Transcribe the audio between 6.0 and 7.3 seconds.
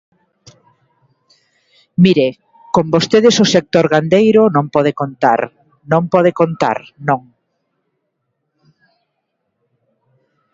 pode contar, non.